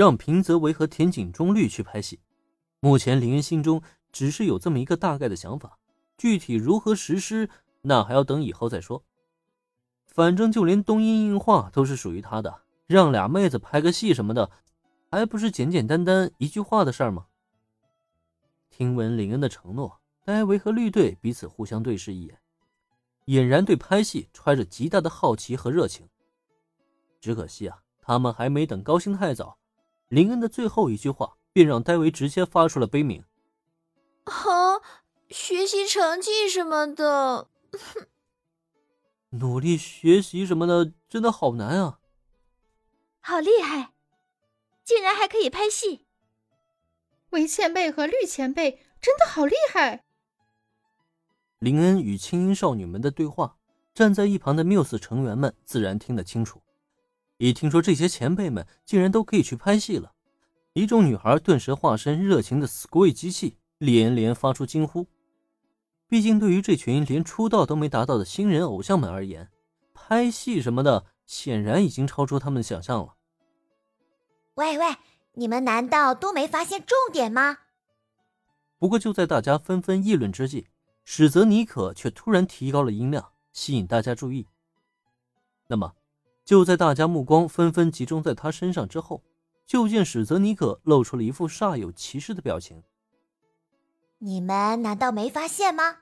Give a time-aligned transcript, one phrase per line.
[0.00, 2.20] 让平泽唯和田井中律去拍戏。
[2.80, 5.76] 目前林恩心中只是有这么一个大概的想法，
[6.16, 7.50] 具体如何实施，
[7.82, 9.04] 那还要等以后再说。
[10.06, 14.50] 反正就连东映映画都是属于他的，让俩妹子拍个戏什么的，
[15.10, 17.26] 还不是简简单单一句话的事儿吗？
[18.70, 22.38] 听闻林恩的承诺，戴维和绿队彼此互相对视一眼，
[23.26, 26.08] 俨然对拍戏揣着极大的好奇和热情。
[27.20, 29.58] 只可惜啊，他们还没等高兴太早，
[30.10, 31.38] 林恩的最后一句话。
[31.52, 33.24] 便让戴维直接发出了悲鸣。
[34.22, 34.78] 啊，
[35.28, 37.48] 学习成绩什么的，
[39.30, 41.98] 努力学习什么的，真的好难啊！
[43.20, 43.92] 好厉害，
[44.84, 46.06] 竟然还可以拍戏！
[47.30, 50.04] 韦前辈和绿前辈真的好厉害。
[51.58, 53.56] 林恩与青音少女们的对话，
[53.92, 56.62] 站在一旁的缪斯成员们自然听得清楚。
[57.40, 60.12] 一听说这些前辈们竟然都可以去拍戏了。
[60.74, 65.06] 一众女孩顿时化身热情的 Squee 机器，连连发出惊呼。
[66.06, 69.48] 毕竟，对于这群连出道都没达到的新人偶像们而言，
[69.94, 73.14] 拍戏什么的显然已经超出他们的想象了。
[74.56, 74.96] 喂喂，
[75.32, 77.60] 你们难道都没发现重点吗？
[78.78, 80.66] 不过，就在大家纷纷议论之际，
[81.04, 84.46] 史泽尼可却突然提高了音量，吸引大家注意。
[85.68, 85.94] 那么，
[86.50, 89.22] 就在大家目光纷纷集中在他身上之后。
[89.68, 92.82] 就见史泽尼可露出了一副煞有其事的表情。
[94.18, 95.98] 你们难道没发现吗？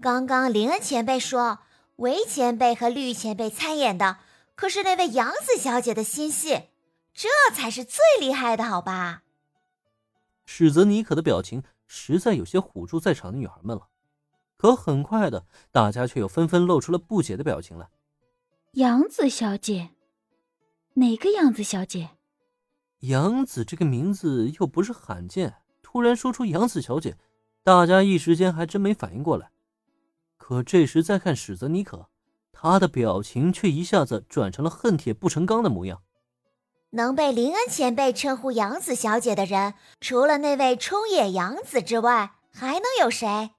[0.00, 1.60] 刚刚林恩前辈说，
[1.94, 4.18] 韦前辈和绿前辈参演的
[4.56, 6.70] 可是那位杨子小姐的新戏，
[7.14, 9.22] 这才是最厉害的，好吧？
[10.44, 13.86] 史泽尼可的表情实在有些唬住在场的女孩们了。
[14.56, 17.88] 可很快的，大家却又纷纷露出了不解的表情来。
[18.78, 19.90] 杨子小姐？
[20.94, 22.10] 哪个杨子小姐？
[23.00, 27.16] 杨子这个名字又不是罕见，突然说出杨子小姐，
[27.64, 29.50] 大家一时间还真没反应过来。
[30.36, 32.08] 可这时再看史泽尼可，
[32.52, 36.00] 他的表情却一下子转成了恨铁不成钢的模样。
[36.90, 43.50] 能被林恩前辈称呼杨子小姐的人，除了那位冲野杨子之外，还能有谁？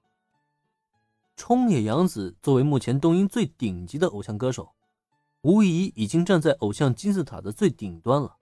[1.36, 4.70] 冲野洋子作为目前东音最顶级的偶像歌手，
[5.42, 8.36] 无疑已经站在偶像金字塔的最顶端了。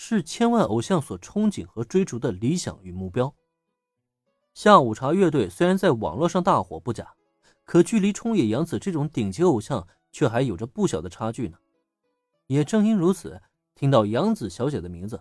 [0.00, 3.34] 是千万偶像所憧憬和追逐的理想与目标。
[4.54, 7.14] 下午茶乐队虽然在网络上大火不假，
[7.64, 11.58] 可距离冲野洋子这种顶级偶像却还有着不小的差距呢。
[12.46, 13.42] 也正因如此，
[13.74, 15.20] 听到杨子小姐的名字，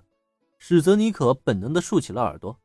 [0.59, 2.59] 史泽尼可本能的竖起了耳朵。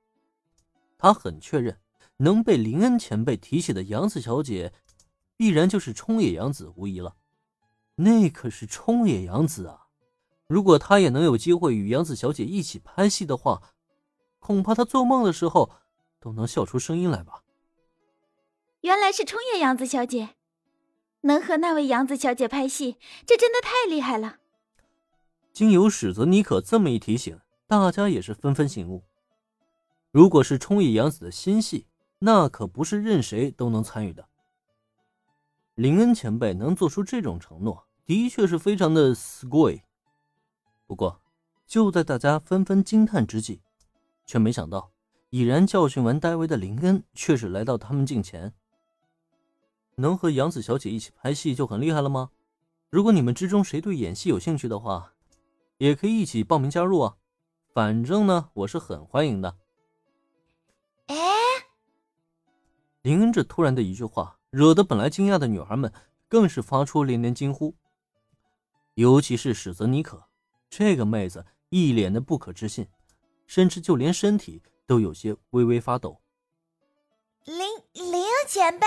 [0.98, 1.80] 他很确认，
[2.18, 4.70] 能被林恩前辈提起的杨子小姐，
[5.34, 7.16] 必然就是冲野洋子无疑了。
[7.96, 9.86] 那可是冲野洋子啊！
[10.46, 13.62] 如果他也能有机会与杨子小姐一起拍戏的话，
[14.38, 15.70] 恐怕他做梦的时候
[16.18, 17.42] 都能笑出声音来吧。
[18.80, 20.30] 原来是冲野洋子小姐，
[21.22, 24.38] 能和那位杨子小姐拍戏，这真的太厉害了。
[25.52, 29.04] 经由史泽尼可这么一提醒，大家也是纷纷醒悟。
[30.10, 31.86] 如果是冲野洋子的新戏，
[32.18, 34.28] 那可不是任谁都能参与的。
[35.82, 39.16] 林恩前辈能做出这种承诺，的确是非常的
[39.50, 39.82] u e
[40.86, 41.20] 不过，
[41.66, 43.62] 就在大家纷纷惊叹之际，
[44.24, 44.92] 却没想到，
[45.30, 48.54] 已然教训完戴维的林恩却是来到他们近前。
[49.96, 52.30] 能和杨子小姐一起拍戏就很厉害了吗？
[52.88, 55.14] 如果你们之中谁对演戏有兴趣的话，
[55.78, 57.16] 也可以一起报名加入啊！
[57.74, 59.56] 反正呢，我是很欢迎的。
[61.06, 61.16] 哎，
[63.02, 65.90] 林恩这突然的一句话，惹得本来惊讶的女孩们
[66.28, 67.74] 更是发出连连惊呼，
[68.94, 70.24] 尤其是史泽尼可。
[70.68, 72.86] 这个妹子一脸的不可置信，
[73.46, 76.20] 甚至就连身体都有些微微发抖。
[77.46, 77.56] 林
[77.94, 78.86] 林前辈，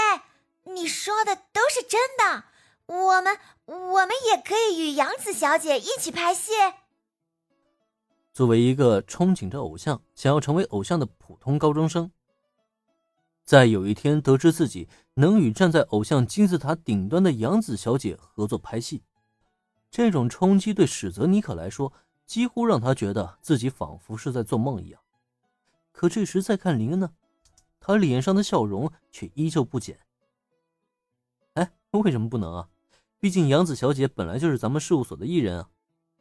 [0.65, 2.45] 你说的都是真的？
[2.85, 6.51] 我们我们也可以与杨子小姐一起拍戏？
[8.31, 12.11] 作为一个憧憬着偶像、想要成为偶像的普通高中生，
[13.45, 19.03] 在有一天得知自己能与站在偶像金字塔顶端的杨子小姐合作拍戏。
[19.91, 21.93] 这种冲击对史泽尼可来说，
[22.25, 24.99] 几乎让他觉得自己仿佛是在做梦一样。
[25.91, 27.11] 可这时再看林恩呢，
[27.79, 29.99] 他脸上的笑容却依旧不减。
[31.53, 32.67] 哎，为什么不能啊？
[33.19, 35.69] 毕竟杨子小姐本来就是咱们事务所的艺人啊，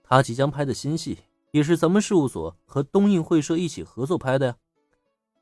[0.02, 1.18] 她即将拍的新戏
[1.52, 4.56] 也是咱们事务所和东映会社一起合作拍的呀。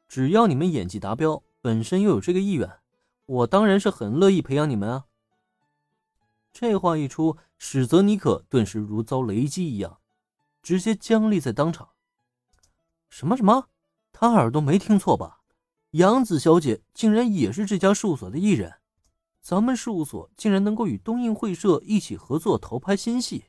[0.09, 2.81] 只要你们演技达标，本身又有这个意愿，
[3.25, 5.05] 我当然是很乐意培养你们啊。
[6.53, 10.01] 这话一出，史泽尼可顿时如遭雷击一样，
[10.61, 11.91] 直接僵立在当场。
[13.09, 13.69] 什么什么？
[14.11, 15.39] 他耳朵没听错吧？
[15.93, 18.81] 杨子小姐竟然也是这家事务所的艺人，
[19.41, 23.45] 咱们事务所竟然能够与东映会社一起合作投拍新戏，